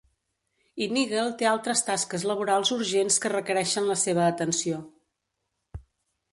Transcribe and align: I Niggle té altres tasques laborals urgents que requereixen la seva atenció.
I 0.85 0.87
Niggle 0.95 1.25
té 1.41 1.47
altres 1.49 1.83
tasques 1.91 2.25
laborals 2.31 2.73
urgents 2.77 3.21
que 3.27 3.33
requereixen 3.35 3.89
la 3.93 4.01
seva 4.07 4.27
atenció. 4.33 4.83